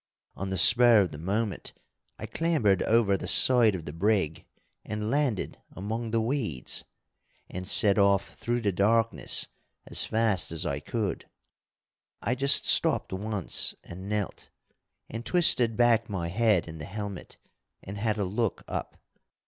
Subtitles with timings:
[0.35, 1.73] On the spur of the moment,
[2.17, 4.45] I clambered over the side of the brig
[4.83, 6.83] and landed among the weeds,
[7.51, 9.49] and set off through the darkness
[9.85, 11.29] as fast as I could.
[12.19, 14.49] I just stopped once and knelt,
[15.07, 17.37] and twisted back my head in the helmet
[17.83, 18.97] and had a look up.